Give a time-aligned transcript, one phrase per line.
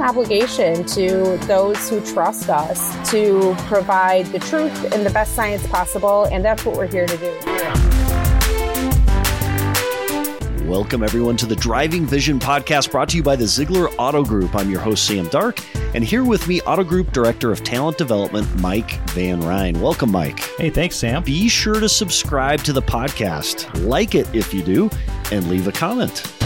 [0.00, 5.66] an obligation to those who trust us to provide the truth and the best science
[5.66, 7.38] possible, and that's what we're here to do.
[10.66, 14.54] Welcome, everyone, to the Driving Vision podcast brought to you by the Ziegler Auto Group.
[14.54, 15.58] I'm your host, Sam Dark,
[15.94, 19.80] and here with me, Auto Group Director of Talent Development, Mike Van Ryn.
[19.80, 20.40] Welcome, Mike.
[20.56, 21.24] Hey, thanks, Sam.
[21.24, 24.88] Be sure to subscribe to the podcast, like it if you do,
[25.30, 26.39] and leave a comment.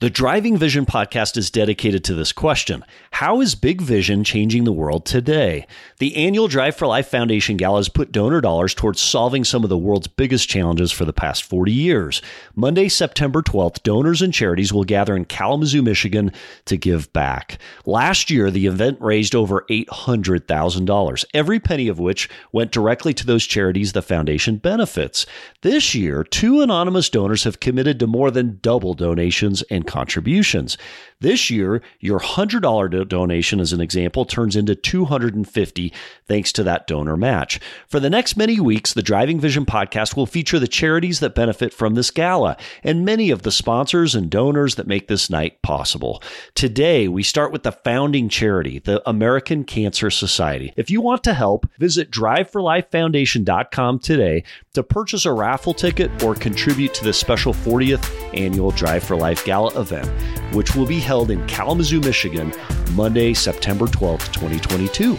[0.00, 4.72] The Driving Vision podcast is dedicated to this question How is Big Vision changing the
[4.72, 5.66] world today?
[5.98, 9.68] The annual Drive for Life Foundation Gala has put donor dollars towards solving some of
[9.68, 12.22] the world's biggest challenges for the past 40 years.
[12.54, 16.32] Monday, September 12th, donors and charities will gather in Kalamazoo, Michigan
[16.64, 17.58] to give back.
[17.84, 23.44] Last year, the event raised over $800,000, every penny of which went directly to those
[23.44, 25.26] charities the foundation benefits.
[25.60, 30.78] This year, two anonymous donors have committed to more than double donations and contributions.
[31.20, 35.92] This year, your $100 donation, as an example, turns into 250
[36.26, 37.60] thanks to that donor match.
[37.88, 41.74] For the next many weeks, the Driving Vision podcast will feature the charities that benefit
[41.74, 46.22] from this gala and many of the sponsors and donors that make this night possible.
[46.54, 50.72] Today, we start with the founding charity, the American Cancer Society.
[50.74, 56.94] If you want to help, visit driveforlifefoundation.com today to purchase a raffle ticket or contribute
[56.94, 60.08] to the special 40th annual Drive for Life Gala event,
[60.54, 62.52] which will be held in Kalamazoo, Michigan,
[62.92, 65.16] Monday, September 12th, 2022.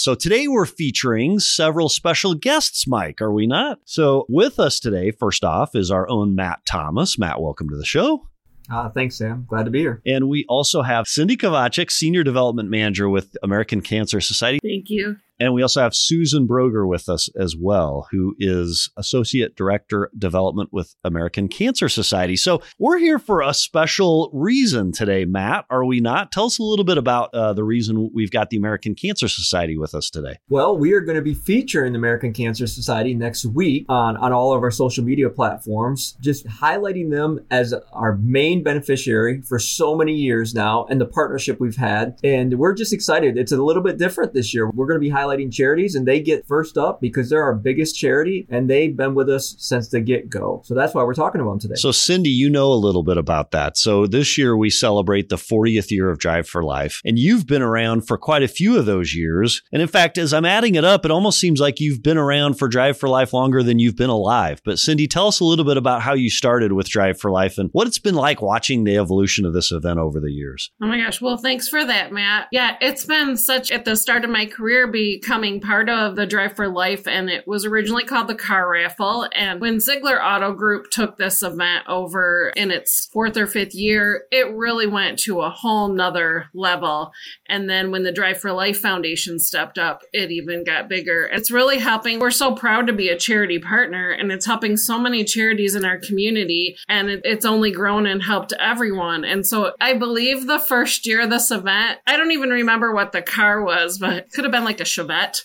[0.00, 3.80] So today we're featuring several special guests, Mike, are we not?
[3.84, 7.18] So with us today, first off, is our own Matt Thomas.
[7.18, 8.26] Matt, welcome to the show.
[8.72, 9.44] Uh, thanks, Sam.
[9.46, 10.00] Glad to be here.
[10.06, 14.58] And we also have Cindy Kovacic, Senior Development Manager with American Cancer Society.
[14.62, 15.16] Thank you.
[15.40, 20.68] And we also have Susan Broger with us as well, who is Associate Director Development
[20.70, 22.36] with American Cancer Society.
[22.36, 26.30] So we're here for a special reason today, Matt, are we not?
[26.30, 29.78] Tell us a little bit about uh, the reason we've got the American Cancer Society
[29.78, 30.36] with us today.
[30.50, 34.34] Well, we are going to be featuring the American Cancer Society next week on, on
[34.34, 39.96] all of our social media platforms, just highlighting them as our main beneficiary for so
[39.96, 42.18] many years now and the partnership we've had.
[42.22, 43.38] And we're just excited.
[43.38, 44.68] It's a little bit different this year.
[44.70, 47.54] We're going to be highlighting highlighting charities and they get first up because they're our
[47.54, 50.62] biggest charity and they've been with us since the get go.
[50.64, 51.74] So that's why we're talking about them today.
[51.76, 53.76] So, Cindy, you know a little bit about that.
[53.76, 57.62] So, this year we celebrate the 40th year of Drive for Life, and you've been
[57.62, 59.62] around for quite a few of those years.
[59.72, 62.54] And in fact, as I'm adding it up, it almost seems like you've been around
[62.54, 64.60] for Drive for Life longer than you've been alive.
[64.64, 67.58] But, Cindy, tell us a little bit about how you started with Drive for Life
[67.58, 70.70] and what it's been like watching the evolution of this event over the years.
[70.82, 71.20] Oh my gosh.
[71.20, 72.48] Well, thanks for that, Matt.
[72.52, 76.56] Yeah, it's been such at the start of my career becoming part of the Drive
[76.56, 79.28] for Life, and it was originally called the Car Raffle.
[79.34, 84.24] And when Ziegler Auto Group took this event over in its fourth or fifth year,
[84.30, 87.12] it really went to a whole nother level.
[87.46, 91.28] And then when the Drive for Life Foundation stepped up, it even got bigger.
[91.30, 92.18] It's really helping.
[92.18, 95.84] We're so proud to be a charity partner, and it's helping so many charities in
[95.84, 99.24] our community, and it, it's only grown and helped everyone.
[99.24, 103.12] And so I believe the first year of this event, I don't even remember what
[103.12, 105.42] the car was, but it could have been like a Chevette.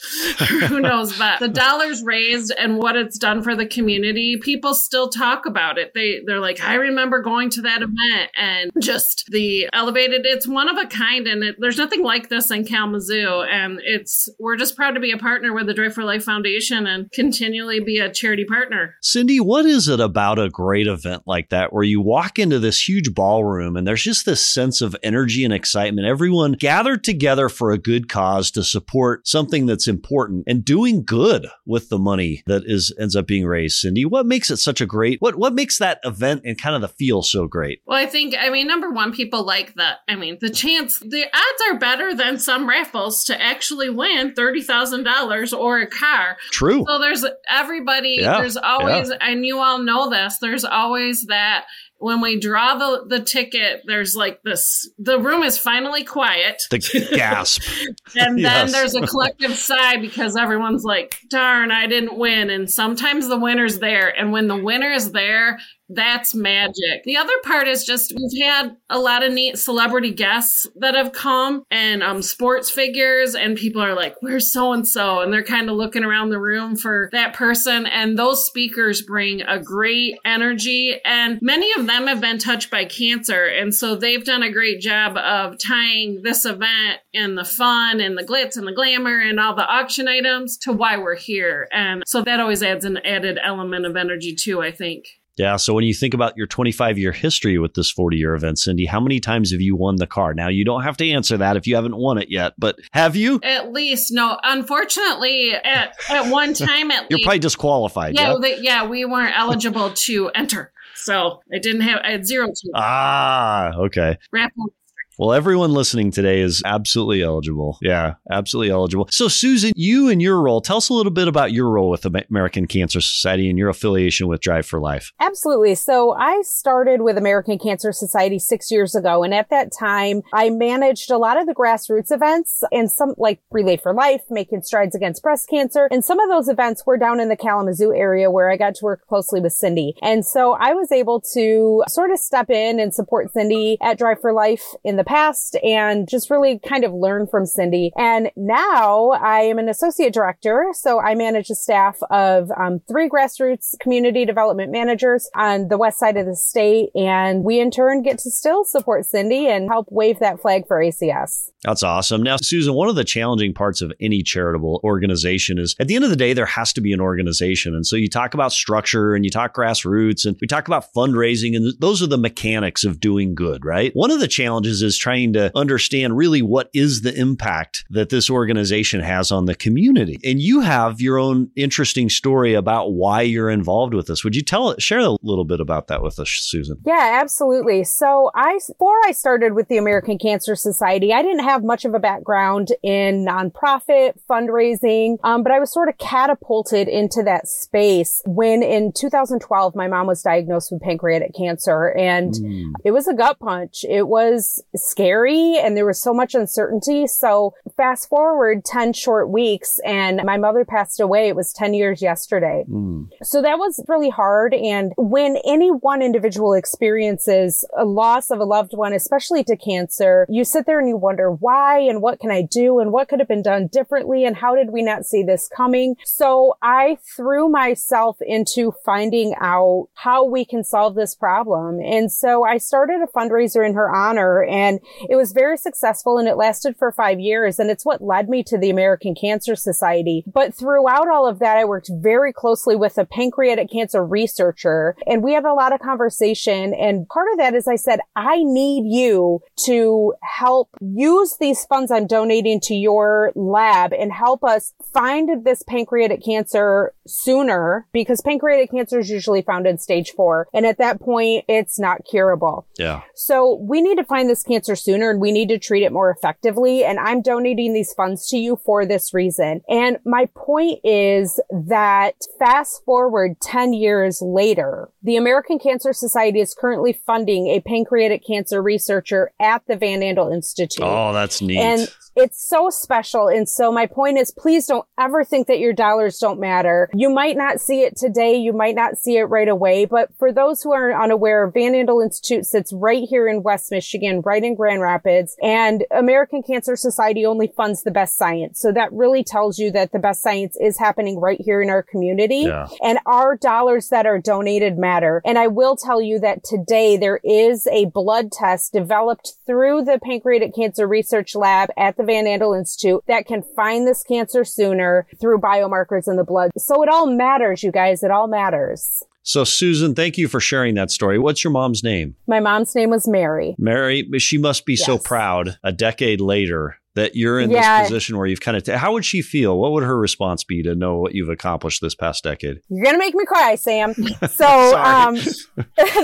[0.68, 1.18] Who knows?
[1.18, 5.78] But the dollars raised and what it's done for the community, people still talk about
[5.78, 5.94] it.
[5.94, 10.26] They they're like, I remember going to that event and just the elevated.
[10.26, 13.44] It's one of a kind, and it, there's nothing like this in Kalamazoo.
[13.44, 16.88] And it's we're just proud to be a partner with the Drive for Life Foundation
[16.88, 18.96] and continually be a charity partner.
[19.02, 22.88] Cindy, what is it about a great event like that where you walk into this
[22.88, 26.08] huge ballroom and there's just this sense of energy and excitement?
[26.08, 31.48] Everyone gathered together for a good cause to support something that's important and doing good
[31.66, 33.78] with the money that is ends up being raised.
[33.78, 35.22] Cindy, what makes it such a great?
[35.22, 37.82] What what makes that event and kind of the feel so great?
[37.86, 40.00] Well, I think I mean number one, people like that.
[40.08, 44.62] I mean, the chance, the odds are better than some raffles to actually win thirty
[44.62, 46.38] thousand dollars or a car.
[46.52, 46.84] True.
[46.88, 48.18] So there's everybody.
[48.20, 49.18] Yeah, there's always, yeah.
[49.22, 50.38] and you all know this.
[50.40, 51.66] There's always that
[51.98, 54.90] when we draw the the ticket, there's like this.
[55.00, 56.64] The room is finally quiet.
[56.70, 56.80] The
[57.16, 57.62] gasp.
[58.16, 58.72] and then Yes.
[58.72, 63.80] there's a collective sigh because everyone's like, "Darn, I didn't win." And sometimes the winner's
[63.80, 65.60] there, and when the winner is there,
[65.90, 67.04] that's magic.
[67.06, 71.14] The other part is just we've had a lot of neat celebrity guests that have
[71.14, 75.44] come and um sports figures and people are like, "Where's so and so?" and they're
[75.44, 80.18] kind of looking around the room for that person and those speakers bring a great
[80.26, 84.52] energy and many of them have been touched by cancer and so they've done a
[84.52, 89.20] great job of tying this event and the fun and the glitz and the glamour
[89.20, 91.68] and all the auction items to why we're here.
[91.72, 95.06] And so that always adds an added element of energy too, I think.
[95.38, 95.58] Yeah.
[95.58, 98.86] So when you think about your 25 year history with this 40 year event, Cindy,
[98.86, 100.34] how many times have you won the car?
[100.34, 103.16] Now, you don't have to answer that if you haven't won it yet, but have
[103.16, 103.40] you?
[103.44, 104.38] At least, no.
[104.44, 107.26] Unfortunately, at, at one time, at You're least.
[107.26, 108.16] probably disqualified.
[108.16, 108.56] yeah, Yeah.
[108.62, 110.72] yeah, we weren't eligible to enter.
[110.96, 114.18] So I didn't have, I had zero Ah, okay.
[114.32, 114.74] raffle.
[115.18, 117.78] Well, everyone listening today is absolutely eligible.
[117.82, 119.08] Yeah, absolutely eligible.
[119.12, 122.02] So, Susan, you and your role, tell us a little bit about your role with
[122.02, 125.14] the American Cancer Society and your affiliation with Drive for Life.
[125.22, 125.76] Absolutely.
[125.76, 129.24] So I started with American Cancer Society six years ago.
[129.24, 133.40] And at that time, I managed a lot of the grassroots events and some like
[133.52, 135.88] Relay for Life, Making Strides Against Breast Cancer.
[135.92, 138.84] And some of those events were down in the Kalamazoo area where I got to
[138.84, 139.96] work closely with Cindy.
[140.02, 144.20] And so I was able to sort of step in and support Cindy at Drive
[144.20, 147.92] for Life in the past and just really kind of learn from Cindy.
[147.98, 150.68] And now I am an associate director.
[150.74, 156.00] So I manage a staff of um, three grassroots community development managers on the west
[156.00, 156.90] side of the state.
[156.96, 160.80] And we in turn get to still support Cindy and help wave that flag for
[160.80, 161.50] ACS.
[161.64, 162.22] That's awesome.
[162.22, 166.04] Now, Susan, one of the challenging parts of any charitable organization is at the end
[166.04, 167.74] of the day, there has to be an organization.
[167.74, 171.56] And so you talk about structure and you talk grassroots and we talk about fundraising,
[171.56, 173.92] and those are the mechanics of doing good, right?
[173.94, 178.30] One of the challenges is trying to understand really what is the impact that this
[178.30, 180.20] organization has on the community.
[180.24, 184.24] And you have your own interesting story about why you're involved with this.
[184.24, 186.78] Would you tell share a little bit about that with us, Susan?
[186.86, 187.84] Yeah, absolutely.
[187.84, 191.94] So I, before I started with the American Cancer Society, I didn't have much of
[191.94, 198.22] a background in nonprofit fundraising, um, but I was sort of catapulted into that space
[198.26, 202.36] when in 2012, my mom was diagnosed with pancreatic cancer and
[202.84, 203.84] it was a gut punch.
[203.88, 207.08] It was scary and there was so much uncertainty.
[207.08, 211.28] So fast forward 10 short weeks and my mother passed away.
[211.28, 212.66] It was 10 years yesterday.
[212.70, 213.10] Mm.
[213.24, 214.54] So that was really hard.
[214.54, 220.26] And when any one individual experiences a loss of a loved one, especially to cancer,
[220.30, 223.20] you sit there and you wonder why and what can I do and what could
[223.20, 225.96] have been done differently and how did we not see this coming?
[226.06, 231.80] So I threw myself into finding out how we can solve this problem.
[231.80, 234.75] And so I started a fundraiser in her honor and
[235.10, 237.60] it was very successful and it lasted for five years.
[237.60, 240.24] And it's what led me to the American Cancer Society.
[240.32, 245.24] But throughout all of that, I worked very closely with a pancreatic cancer researcher and
[245.24, 246.74] we had a lot of conversation.
[246.74, 251.92] And part of that is I said, I need you to help use these funds
[251.92, 258.72] I'm donating to your lab and help us find this pancreatic cancer sooner because pancreatic
[258.72, 260.48] cancer is usually found in stage four.
[260.54, 262.68] And at that point, it's not curable.
[262.78, 263.02] Yeah.
[263.14, 266.10] So we need to find this cancer sooner and we need to treat it more
[266.10, 266.84] effectively.
[266.84, 269.62] And I'm donating these funds to you for this reason.
[269.70, 276.56] And my point is that fast forward 10 years later, the American Cancer Society is
[276.56, 280.84] currently funding a pancreatic cancer researcher at the Van Andel Institute.
[280.84, 281.60] Oh, that's neat.
[281.60, 283.28] And it's so special.
[283.28, 286.90] And so my point is, please don't ever think that your dollars don't matter.
[286.94, 288.36] You might not see it today.
[288.36, 289.86] You might not see it right away.
[289.86, 294.22] But for those who are unaware, Van Andel Institute sits right here in West Michigan,
[294.22, 295.36] right in Grand Rapids.
[295.42, 298.60] And American Cancer Society only funds the best science.
[298.60, 301.84] So that really tells you that the best science is happening right here in our
[301.84, 302.44] community.
[302.48, 302.68] Yeah.
[302.82, 305.22] And our dollars that are donated matter.
[305.26, 310.00] And I will tell you that today there is a blood test developed through the
[310.04, 315.08] Pancreatic Cancer Research Lab at the Van Andel Institute that can find this cancer sooner
[315.20, 316.52] through biomarkers in the blood.
[316.58, 318.04] So it all matters, you guys.
[318.04, 319.04] It all matters.
[319.26, 321.18] So, Susan, thank you for sharing that story.
[321.18, 322.16] What's your mom's name?
[322.28, 323.56] My mom's name was Mary.
[323.58, 327.82] Mary, she must be so proud a decade later that you're in Yeah.
[327.82, 328.64] this position where you've kind of.
[328.64, 329.58] T- how would she feel?
[329.58, 332.62] What would her response be to know what you've accomplished this past decade?
[332.70, 333.94] You're gonna make me cry, Sam.
[334.30, 335.16] So um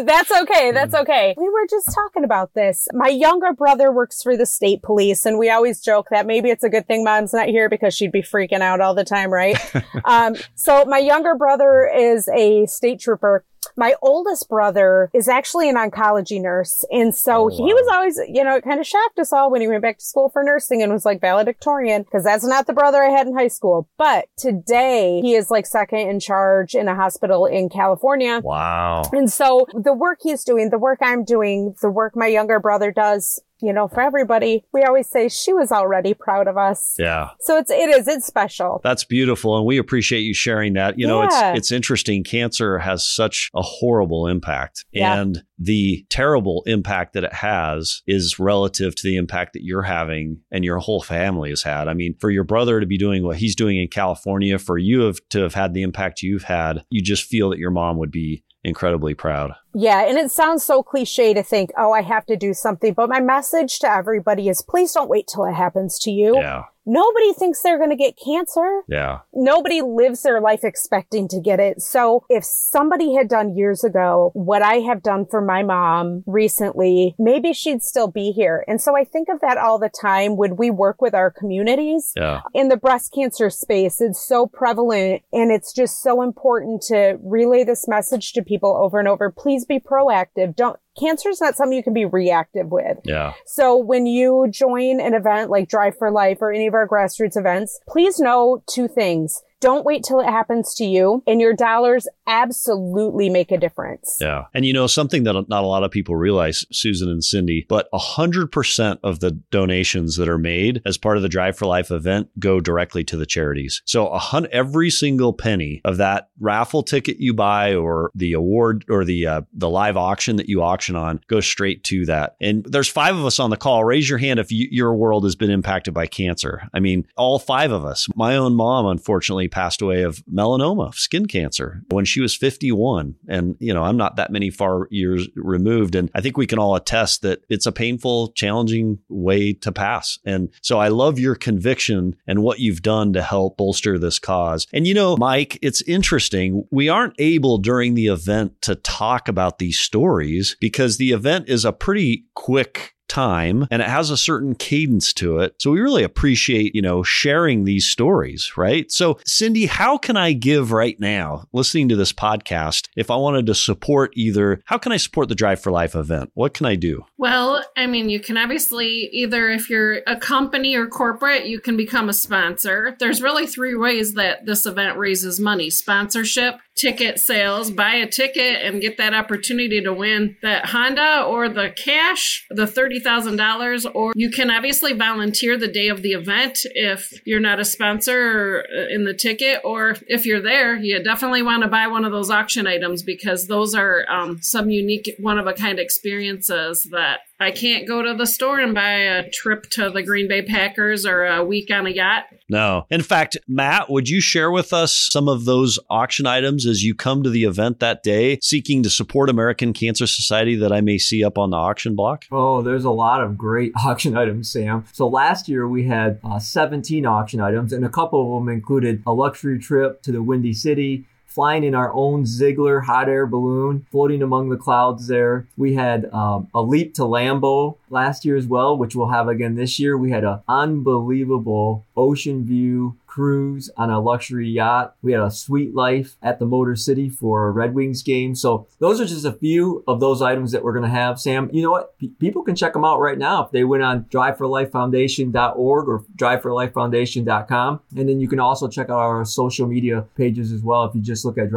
[0.05, 0.71] that's okay.
[0.71, 1.33] That's okay.
[1.37, 2.87] We were just talking about this.
[2.93, 6.63] My younger brother works for the state police, and we always joke that maybe it's
[6.63, 9.57] a good thing mom's not here because she'd be freaking out all the time, right?
[10.05, 13.43] um, so my younger brother is a state trooper.
[13.75, 16.83] My oldest brother is actually an oncology nurse.
[16.91, 19.61] And so Oh, he was always, you know, it kind of shocked us all when
[19.61, 22.73] he went back to school for nursing and was like valedictorian because that's not the
[22.73, 23.87] brother I had in high school.
[23.97, 28.41] But today he is like second in charge in a hospital in California.
[28.43, 29.03] Wow.
[29.11, 32.91] And so the work he's doing, the work I'm doing, the work my younger brother
[32.91, 36.95] does, you know, for everybody, we always say she was already proud of us.
[36.97, 37.29] Yeah.
[37.41, 38.81] So it's, it is, it's special.
[38.83, 40.97] That's beautiful, and we appreciate you sharing that.
[40.99, 41.51] You know, Yeah.
[41.51, 42.23] it's it's interesting.
[42.23, 45.19] Cancer has such a horrible impact, Yeah.
[45.21, 50.39] and the terrible impact that it has is relative to the impact that you're having
[50.51, 51.87] and your whole family has had.
[51.87, 55.01] I mean, for your brother to be doing what he's doing in California, for you
[55.01, 58.11] have to have had the impact you've had, you just feel that your mom would
[58.11, 59.53] be incredibly proud.
[59.73, 62.93] Yeah, and it sounds so cliche to think, oh, I have to do something.
[62.93, 66.35] But my message to everybody is please don't wait till it happens to you.
[66.37, 66.63] Yeah.
[66.83, 68.81] Nobody thinks they're going to get cancer.
[68.89, 69.19] Yeah.
[69.33, 71.79] Nobody lives their life expecting to get it.
[71.79, 77.15] So if somebody had done years ago what I have done for my mom recently,
[77.19, 78.65] maybe she'd still be here.
[78.67, 82.13] And so I think of that all the time when we work with our communities
[82.17, 82.41] Yeah.
[82.55, 84.01] in the breast cancer space.
[84.01, 88.97] It's so prevalent and it's just so important to relay this message to people over
[88.97, 89.29] and over.
[89.29, 90.55] Please be proactive.
[90.55, 92.97] Don't, cancer is not something you can be reactive with.
[93.05, 93.33] Yeah.
[93.45, 97.37] So when you join an event like Drive for Life or any of our grassroots
[97.37, 99.41] events, please know two things.
[99.61, 104.17] Don't wait till it happens to you and your dollars absolutely make a difference.
[104.19, 104.45] Yeah.
[104.55, 107.87] And you know, something that not a lot of people realize, Susan and Cindy, but
[107.93, 112.29] 100% of the donations that are made as part of the Drive for Life event
[112.39, 113.83] go directly to the charities.
[113.85, 118.83] So a hun- every single penny of that raffle ticket you buy or the award
[118.89, 122.35] or the uh, the live auction that you auction on goes straight to that.
[122.41, 123.83] And there's five of us on the call.
[123.83, 126.67] Raise your hand if you, your world has been impacted by cancer.
[126.73, 128.07] I mean, all five of us.
[128.15, 133.15] My own mom, unfortunately, passed away of melanoma, skin cancer, when she was 51.
[133.27, 135.95] And, you know, I'm not that many far years removed.
[135.95, 140.19] And I think we can all attest that it's a painful, challenging way to pass.
[140.25, 144.67] And so I love your conviction and what you've done to help bolster this cause.
[144.73, 146.65] And, you know, Mike, it's interesting.
[146.71, 151.65] We aren't able during the event to talk about these stories because the event is
[151.65, 155.55] a pretty quick time and it has a certain cadence to it.
[155.59, 158.89] So we really appreciate, you know, sharing these stories, right?
[158.89, 163.45] So Cindy, how can I give right now listening to this podcast if I wanted
[163.47, 166.31] to support either how can I support the Drive for Life event?
[166.35, 167.05] What can I do?
[167.17, 171.75] Well, I mean, you can obviously either if you're a company or corporate, you can
[171.75, 172.95] become a sponsor.
[172.99, 175.69] There's really three ways that this event raises money.
[175.69, 181.49] Sponsorship, ticket sales, buy a ticket and get that opportunity to win that Honda or
[181.49, 182.67] the cash, the
[183.01, 187.65] $30,000 or you can obviously volunteer the day of the event if you're not a
[187.65, 192.11] sponsor in the ticket or if you're there, you definitely want to buy one of
[192.11, 197.19] those auction items because those are um, some unique one of a kind experiences that
[197.41, 201.07] I can't go to the store and buy a trip to the Green Bay Packers
[201.07, 202.25] or a week on a yacht.
[202.47, 202.85] No.
[202.91, 206.93] In fact, Matt, would you share with us some of those auction items as you
[206.93, 210.99] come to the event that day, seeking to support American Cancer Society that I may
[210.99, 212.25] see up on the auction block?
[212.31, 214.85] Oh, there's a lot of great auction items, Sam.
[214.91, 219.01] So last year we had uh, 17 auction items, and a couple of them included
[219.07, 223.85] a luxury trip to the Windy City, flying in our own Ziegler hot air balloon,
[223.89, 225.47] floating among the clouds there.
[225.55, 229.55] We had um, a leap to Lambeau last year as well, which we'll have again
[229.55, 229.97] this year.
[229.97, 234.95] We had an unbelievable ocean view cruise on a luxury yacht.
[235.01, 238.35] We had a sweet life at the Motor City for a Red Wings game.
[238.35, 241.19] So those are just a few of those items that we're going to have.
[241.19, 241.97] Sam, you know what?
[241.99, 247.81] P- people can check them out right now if they went on driveforlifefoundation.org or driveforlifefoundation.com.
[247.97, 251.01] And then you can also check out our social media pages as well if you
[251.01, 251.49] just look at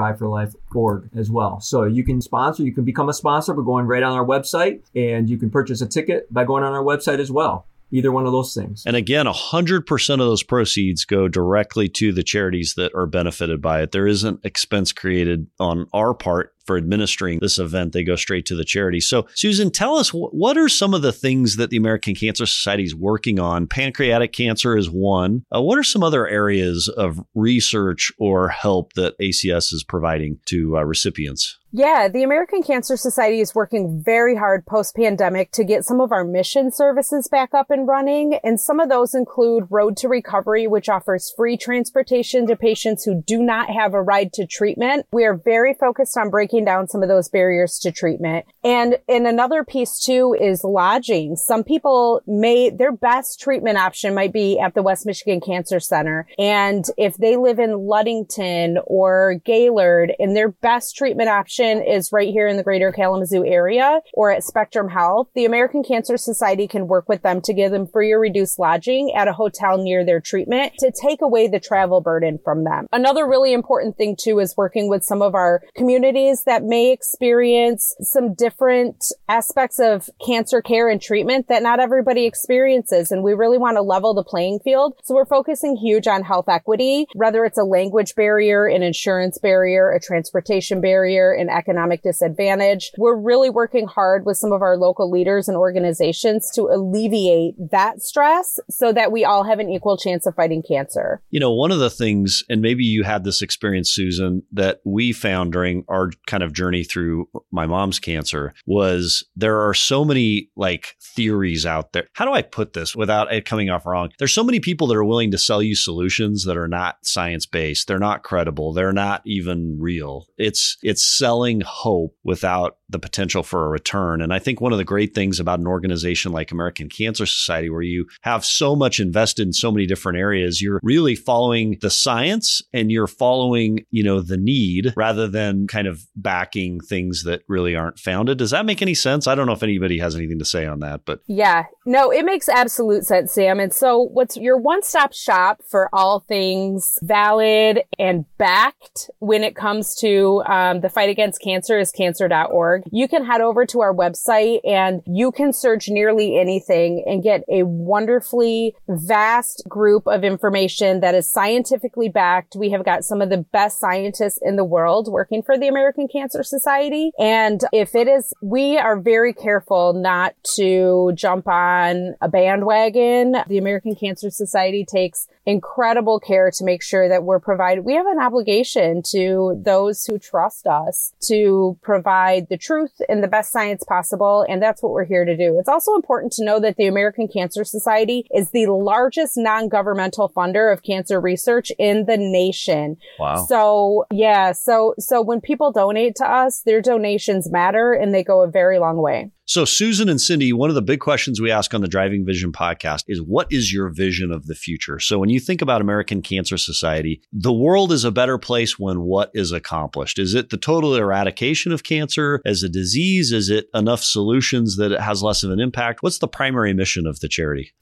[0.74, 1.60] driveforlife.org as well.
[1.60, 4.82] So you can sponsor, you can become a sponsor by going right on our website
[4.94, 8.26] and you can purchase a ticket by going on our website as well either one
[8.26, 8.82] of those things.
[8.86, 13.82] And again, 100% of those proceeds go directly to the charities that are benefited by
[13.82, 13.92] it.
[13.92, 17.92] There isn't expense created on our part for administering this event.
[17.92, 19.00] They go straight to the charity.
[19.00, 22.84] So, Susan, tell us what are some of the things that the American Cancer Society
[22.84, 23.66] is working on?
[23.66, 25.44] Pancreatic cancer is one.
[25.54, 30.78] Uh, what are some other areas of research or help that ACS is providing to
[30.78, 31.58] uh, recipients?
[31.76, 36.12] Yeah, the American Cancer Society is working very hard post pandemic to get some of
[36.12, 38.38] our mission services back up and running.
[38.44, 43.24] And some of those include Road to Recovery, which offers free transportation to patients who
[43.26, 45.06] do not have a ride to treatment.
[45.12, 48.44] We are very focused on breaking down some of those barriers to treatment.
[48.62, 51.36] And, in another piece too is lodging.
[51.36, 56.26] Some people may, their best treatment option might be at the West Michigan Cancer Center.
[56.38, 62.28] And if they live in Ludington or Gaylord and their best treatment option is right
[62.28, 66.88] here in the greater Kalamazoo area or at Spectrum Health, the American Cancer Society can
[66.88, 70.20] work with them to give them free or reduced lodging at a hotel near their
[70.20, 72.86] treatment to take away the travel burden from them.
[72.92, 77.94] Another really important thing too is working with some of our communities that may experience
[78.00, 83.10] some different aspects of cancer care and treatment that not everybody experiences.
[83.10, 84.94] And we really want to level the playing field.
[85.04, 89.90] So we're focusing huge on health equity, whether it's a language barrier, an insurance barrier,
[89.90, 92.90] a transportation barrier, an economic disadvantage.
[92.98, 98.02] We're really working hard with some of our local leaders and organizations to alleviate that
[98.02, 101.22] stress so that we all have an equal chance of fighting cancer.
[101.30, 105.12] You know, one of the things, and maybe you had this experience, Susan, that we
[105.12, 110.50] found during our kind of journey through my mom's cancer was there are so many
[110.56, 112.08] like theories out there.
[112.14, 114.10] How do I put this without it coming off wrong?
[114.18, 117.46] There's so many people that are willing to sell you solutions that are not science
[117.46, 117.86] based.
[117.86, 118.72] They're not credible.
[118.72, 120.26] They're not even real.
[120.36, 124.22] It's it's selling hope without the potential for a return.
[124.22, 127.68] And I think one of the great things about an organization like American Cancer Society,
[127.68, 131.90] where you have so much invested in so many different areas, you're really following the
[131.90, 137.42] science and you're following, you know, the need rather than kind of backing things that
[137.48, 138.38] really aren't founded.
[138.38, 139.26] Does that make any sense?
[139.26, 142.24] I don't know if anybody has anything to say on that, but yeah, no, it
[142.24, 143.58] makes absolute sense, Sam.
[143.58, 149.96] And so what's your one-stop shop for all things valid and backed when it comes
[149.96, 154.60] to um, the fight against cancer is cancer.org you can head over to our website
[154.64, 161.14] and you can search nearly anything and get a wonderfully vast group of information that
[161.14, 162.56] is scientifically backed.
[162.56, 166.08] We have got some of the best scientists in the world working for the American
[166.08, 167.12] Cancer Society.
[167.18, 173.36] And if it is, we are very careful not to jump on a bandwagon.
[173.48, 177.84] The American Cancer Society takes incredible care to make sure that we're provided.
[177.84, 183.28] We have an obligation to those who trust us to provide the truth and the
[183.28, 184.44] best science possible.
[184.48, 185.58] And that's what we're here to do.
[185.58, 190.72] It's also important to know that the American Cancer Society is the largest non-governmental funder
[190.72, 192.96] of cancer research in the nation.
[193.18, 193.44] Wow.
[193.44, 194.52] So yeah.
[194.52, 198.78] So, so when people donate to us, their donations matter and they go a very
[198.78, 199.30] long way.
[199.46, 202.50] So, Susan and Cindy, one of the big questions we ask on the Driving Vision
[202.50, 204.98] podcast is what is your vision of the future?
[204.98, 209.02] So, when you think about American Cancer Society, the world is a better place when
[209.02, 210.18] what is accomplished?
[210.18, 213.32] Is it the total eradication of cancer as a disease?
[213.32, 216.02] Is it enough solutions that it has less of an impact?
[216.02, 217.74] What's the primary mission of the charity?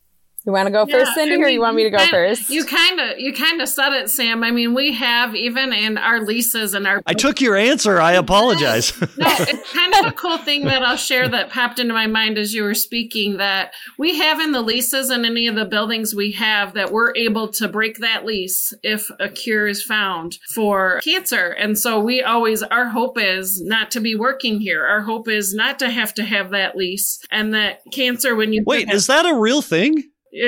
[0.44, 1.98] You want to go yeah, first, Cindy, I mean, or you want me to go
[1.98, 2.50] kinda, first?
[2.50, 4.42] You kind of, you kind of said it, Sam.
[4.42, 7.00] I mean, we have even in our leases and our.
[7.06, 8.00] I took your answer.
[8.00, 9.00] I apologize.
[9.00, 12.38] no, it's kind of a cool thing that I'll share that popped into my mind
[12.38, 13.36] as you were speaking.
[13.36, 17.14] That we have in the leases and any of the buildings we have that we're
[17.14, 21.50] able to break that lease if a cure is found for cancer.
[21.50, 24.84] And so we always, our hope is not to be working here.
[24.84, 28.64] Our hope is not to have to have that lease, and that cancer when you
[28.66, 30.02] wait, is that a real thing?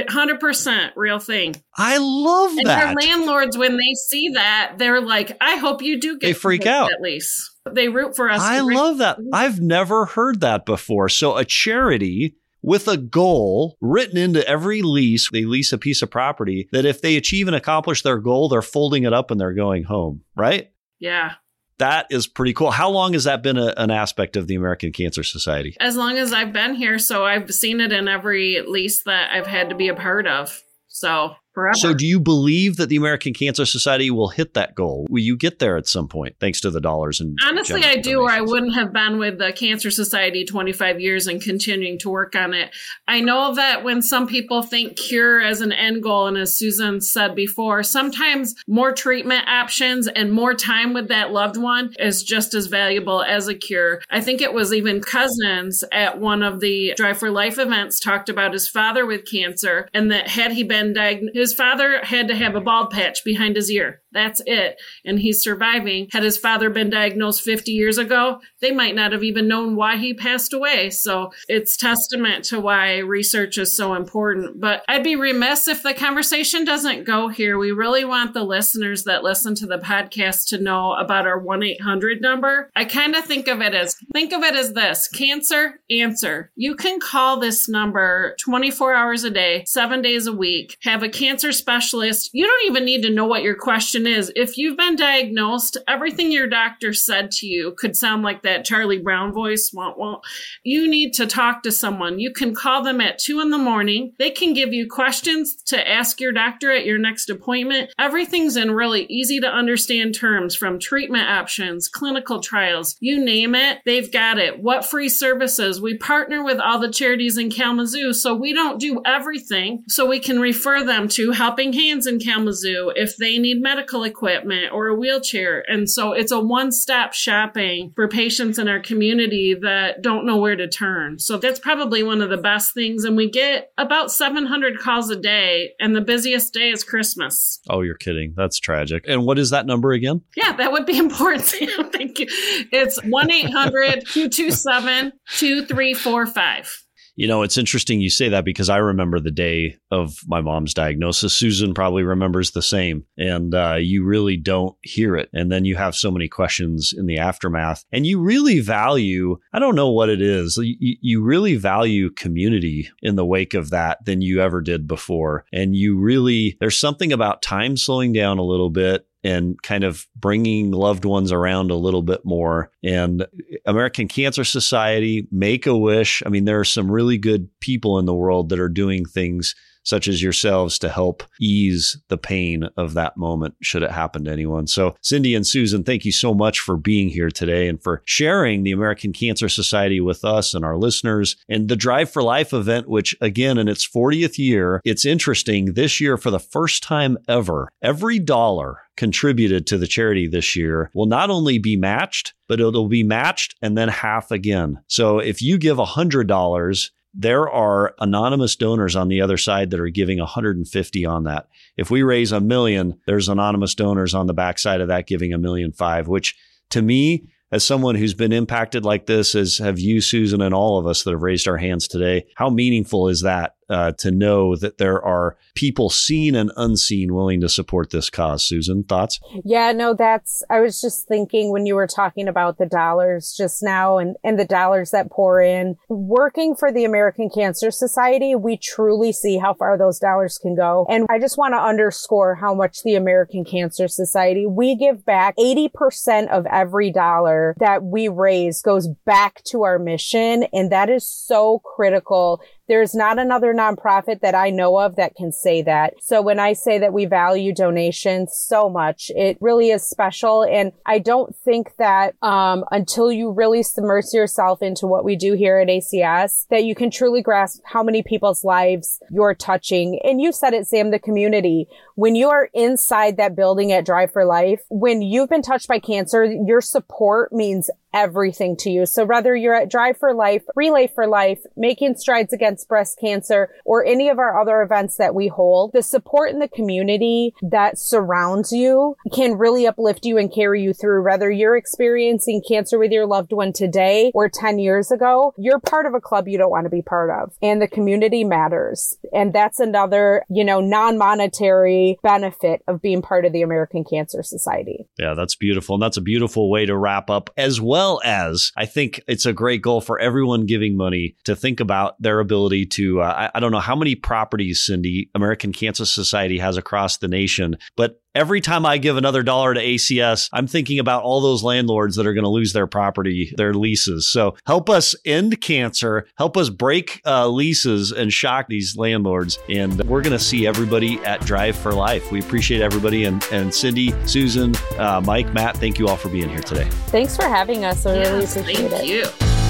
[0.09, 1.55] Hundred percent real thing.
[1.77, 2.88] I love and that.
[2.88, 6.64] And landlords, when they see that, they're like, "I hope you do get." They freak
[6.64, 7.51] out at least.
[7.70, 8.40] They root for us.
[8.40, 9.18] I love that.
[9.33, 11.11] I've never heard that before.
[11.11, 16.11] So a charity with a goal written into every lease, they lease a piece of
[16.11, 19.53] property that if they achieve and accomplish their goal, they're folding it up and they're
[19.53, 20.23] going home.
[20.35, 20.70] Right?
[20.99, 21.35] Yeah.
[21.78, 22.70] That is pretty cool.
[22.70, 25.76] How long has that been a, an aspect of the American Cancer Society?
[25.80, 26.98] As long as I've been here.
[26.98, 30.62] So I've seen it in every lease that I've had to be a part of.
[30.88, 31.75] So forever.
[31.75, 35.07] So, do you believe that the American Cancer Society will hit that goal?
[35.09, 38.21] Will you get there at some point, thanks to the dollars and honestly, I do,
[38.21, 42.35] or I wouldn't have been with the Cancer Society 25 years and continuing to work
[42.35, 42.75] on it.
[43.07, 47.01] I know that when some people think cure as an end goal, and as Susan
[47.01, 52.55] said before, sometimes more treatment options and more time with that loved one is just
[52.55, 54.03] as valuable as a cure.
[54.11, 58.29] I think it was even Cousins at one of the Drive for Life events talked
[58.29, 62.35] about his father with cancer, and that had he been diagnosed his father had to
[62.35, 64.00] have a bald patch behind his ear.
[64.14, 64.81] That's it.
[65.05, 66.09] And he's surviving.
[66.12, 69.96] Had his father been diagnosed 50 years ago, they might not have even known why
[69.96, 70.90] he passed away.
[70.90, 74.61] So it's testament to why research is so important.
[74.61, 77.59] But I'd be remiss if the conversation doesn't go here.
[77.59, 82.20] We really want the listeners that listen to the podcast to know about our 1-800
[82.20, 82.70] number.
[82.77, 86.53] I kind of think of it as think of it as this cancer answer.
[86.55, 91.09] You can call this number 24 hours a day, seven days a week, have a
[91.09, 92.31] cancer specialist.
[92.33, 94.33] You don't even need to know what your question is.
[94.37, 98.99] If you've been diagnosed, everything your doctor said to you could sound like that Charlie
[98.99, 99.71] Brown voice.
[99.73, 100.23] Won't, won't.
[100.62, 102.19] You need to talk to someone.
[102.19, 104.12] You can call them at two in the morning.
[104.19, 107.93] They can give you questions to ask your doctor at your next appointment.
[107.99, 113.79] Everything's in really easy to understand terms from treatment options, clinical trials, you name it,
[113.85, 114.61] they've got it.
[114.62, 115.81] What free services?
[115.81, 120.19] We partner with all the charities in Kalamazoo, so we don't do everything, so we
[120.19, 124.94] can refer them to Helping Hands in Kalamazoo if they need medical equipment or a
[124.94, 125.64] wheelchair.
[125.68, 130.37] And so it's a one stop shopping for patients in our community that don't know
[130.37, 131.18] where to turn.
[131.18, 133.04] So that's probably one of the best things.
[133.04, 137.61] And we get about 700 calls a day, and the busiest day is Christmas.
[137.68, 138.35] Oh, you're kidding.
[138.37, 139.04] That's tragic.
[139.07, 140.22] And what is that number again?
[140.37, 141.44] Yeah, that would be important.
[141.44, 142.26] Thank you.
[142.72, 146.84] It's 1 800 227 2345.
[147.16, 150.74] You know, it's interesting you say that because I remember the day of my mom's
[150.74, 151.33] diagnosis.
[151.33, 153.05] Susan probably remembers the same.
[153.16, 155.31] And uh, you really don't hear it.
[155.33, 157.85] And then you have so many questions in the aftermath.
[157.92, 162.88] And you really value, I don't know what it is, you, you really value community
[163.03, 165.44] in the wake of that than you ever did before.
[165.53, 170.06] And you really, there's something about time slowing down a little bit and kind of
[170.14, 172.70] bringing loved ones around a little bit more.
[172.84, 173.26] And
[173.64, 176.22] American Cancer Society, Make a Wish.
[176.24, 179.54] I mean, there are some really good people in the world that are doing things
[179.85, 184.31] such as yourselves to help ease the pain of that moment should it happen to
[184.31, 184.66] anyone.
[184.66, 188.62] So, Cindy and Susan, thank you so much for being here today and for sharing
[188.62, 192.88] the American Cancer Society with us and our listeners and the Drive for Life event,
[192.88, 197.68] which again, in its 40th year, it's interesting this year for the first time ever,
[197.83, 202.88] every dollar contributed to the charity this year will not only be matched, but it'll
[202.88, 204.83] be matched and then half again.
[204.87, 209.88] So if you give $100, there are anonymous donors on the other side that are
[209.88, 211.48] giving 150 on that.
[211.77, 215.38] If we raise a million, there's anonymous donors on the backside of that giving a
[215.38, 216.37] million five, which
[216.70, 220.77] to me, as someone who's been impacted like this, as have you, Susan, and all
[220.79, 224.57] of us that have raised our hands today, how meaningful is that uh, to know
[224.57, 228.44] that there are people seen and unseen willing to support this cause.
[228.44, 229.20] Susan, thoughts?
[229.44, 233.62] Yeah, no, that's, I was just thinking when you were talking about the dollars just
[233.62, 235.77] now and, and the dollars that pour in.
[235.88, 240.87] Working for the American Cancer Society, we truly see how far those dollars can go.
[240.88, 245.37] And I just want to underscore how much the American Cancer Society, we give back
[245.37, 250.44] 80% of every dollar that we raise goes back to our mission.
[250.53, 255.33] And that is so critical there's not another nonprofit that I know of that can
[255.33, 255.94] say that.
[256.00, 260.44] So when I say that we value donations so much, it really is special.
[260.44, 265.35] And I don't think that um, until you really submerge yourself into what we do
[265.35, 270.00] here at ACS, that you can truly grasp how many people's lives you're touching.
[270.03, 271.68] And you said it, Sam, the community.
[271.96, 275.79] When you are inside that building at Drive for Life, when you've been touched by
[275.79, 278.85] cancer, your support means everything to you.
[278.85, 283.50] So whether you're at Drive for Life, Relay for Life, Making Strides Against Breast Cancer,
[283.64, 287.78] or any of our other events that we hold, the support in the community that
[287.78, 291.04] surrounds you can really uplift you and carry you through.
[291.04, 295.87] Whether you're experiencing cancer with your loved one today or 10 years ago, you're part
[295.87, 297.33] of a club you don't want to be part of.
[297.40, 298.96] And the community matters.
[299.12, 304.88] And that's another, you know, non-monetary benefit of being part of the American Cancer Society.
[304.98, 305.74] Yeah, that's beautiful.
[305.74, 309.27] And that's a beautiful way to wrap up as well well as I think it's
[309.27, 313.03] a great goal for everyone giving money to think about their ability to.
[313.03, 317.09] Uh, I, I don't know how many properties, Cindy, American Cancer Society has across the
[317.09, 321.42] nation, but every time I give another dollar to ACS, I'm thinking about all those
[321.42, 324.09] landlords that are going to lose their property, their leases.
[324.09, 329.38] So help us end cancer, help us break uh, leases and shock these landlords.
[329.48, 332.11] And we're going to see everybody at Drive for Life.
[332.12, 333.05] We appreciate everybody.
[333.05, 336.68] And, and Cindy, Susan, uh, Mike, Matt, thank you all for being here today.
[336.87, 337.85] Thanks for having us.
[337.87, 339.31] I yes, really appreciate thank it.
[339.31, 339.43] you.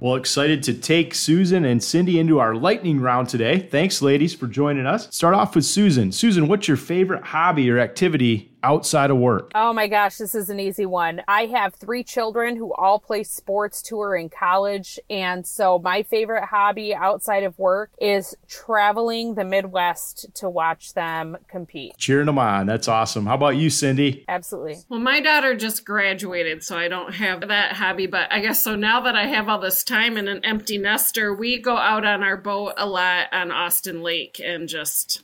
[0.00, 3.58] Well, excited to take Susan and Cindy into our lightning round today.
[3.58, 5.14] Thanks, ladies, for joining us.
[5.14, 6.10] Start off with Susan.
[6.10, 9.50] Susan, what's your favorite hobby or activity outside of work?
[9.54, 11.22] Oh my gosh, this is an easy one.
[11.28, 14.98] I have three children who all play sports to or in college.
[15.08, 21.36] And so my favorite hobby outside of work is traveling the Midwest to watch them
[21.48, 21.96] compete.
[21.96, 22.66] Cheering them on.
[22.66, 23.26] That's awesome.
[23.26, 24.24] How about you, Cindy?
[24.28, 24.78] Absolutely.
[24.88, 28.06] Well, my daughter just graduated, so I don't have that hobby.
[28.06, 31.34] But I guess so now that I have all this time and an empty nester,
[31.34, 35.22] we go out on our boat a lot on Austin Lake and just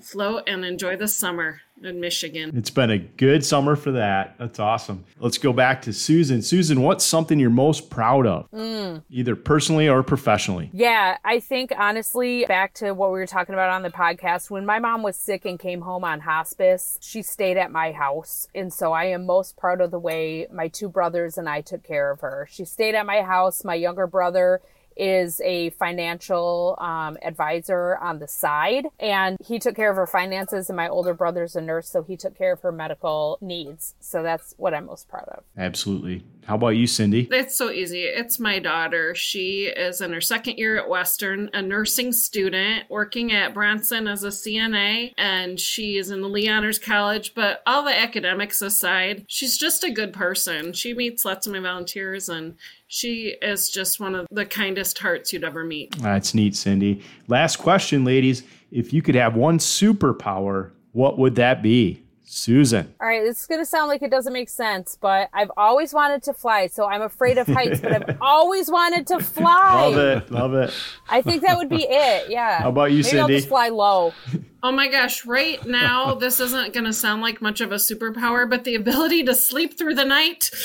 [0.00, 2.56] float and enjoy the summer in Michigan.
[2.56, 4.36] It's been a good summer for that.
[4.38, 5.04] That's awesome.
[5.18, 6.42] Let's go back to Susan.
[6.42, 9.02] Susan, what's something you're most proud of, mm.
[9.10, 10.70] either personally or professionally?
[10.72, 14.66] Yeah, I think honestly, back to what we were talking about on the podcast, when
[14.66, 18.48] my mom was sick and came home on hospice, she stayed at my house.
[18.54, 21.82] And so I am most proud of the way my two brothers and I took
[21.82, 22.48] care of her.
[22.50, 23.64] She stayed at my house.
[23.64, 24.60] My younger brother
[24.96, 30.68] is a financial um, advisor on the side, and he took care of her finances.
[30.68, 33.94] And my older brother's a nurse, so he took care of her medical needs.
[34.00, 35.44] So that's what I'm most proud of.
[35.56, 36.24] Absolutely.
[36.46, 37.28] How about you, Cindy?
[37.30, 38.02] It's so easy.
[38.02, 39.14] It's my daughter.
[39.14, 44.24] She is in her second year at Western, a nursing student working at Bronson as
[44.24, 47.34] a CNA, and she is in the Lee Honors College.
[47.34, 50.72] But all the academics aside, she's just a good person.
[50.72, 52.56] She meets lots of my volunteers and
[52.92, 55.96] she is just one of the kindest hearts you'd ever meet.
[55.98, 57.02] That's neat, Cindy.
[57.28, 58.42] Last question, ladies.
[58.72, 62.02] If you could have one superpower, what would that be?
[62.24, 62.92] Susan.
[63.00, 65.94] All right, this is going to sound like it doesn't make sense, but I've always
[65.94, 69.86] wanted to fly, so I'm afraid of heights, but I've always wanted to fly.
[69.86, 70.30] Love it.
[70.32, 70.74] Love it.
[71.08, 72.28] I think that would be it.
[72.28, 72.62] Yeah.
[72.62, 73.20] How about you, Maybe Cindy?
[73.20, 74.14] I'll just fly low.
[74.62, 78.48] Oh my gosh, right now, this isn't going to sound like much of a superpower,
[78.48, 80.50] but the ability to sleep through the night.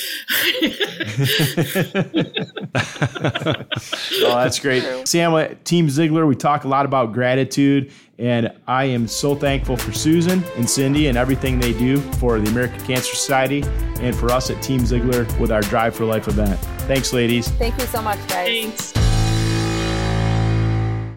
[4.22, 5.08] Oh, that's great.
[5.08, 9.92] Sam, Team Ziegler, we talk a lot about gratitude, and I am so thankful for
[9.92, 13.64] Susan and Cindy and everything they do for the American Cancer Society
[14.00, 16.60] and for us at Team Ziegler with our Drive for Life event.
[16.88, 17.50] Thanks, ladies.
[17.52, 18.48] Thank you so much, guys.
[18.48, 19.05] Thanks.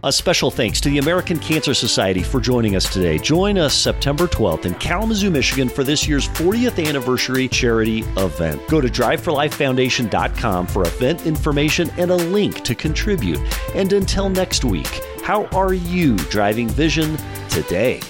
[0.04, 3.18] A special thanks to the American Cancer Society for joining us today.
[3.18, 8.64] Join us September 12th in Kalamazoo, Michigan for this year's 40th anniversary charity event.
[8.68, 13.40] Go to driveforlifefoundation.com for event information and a link to contribute.
[13.74, 18.00] And until next week, how are you driving vision today?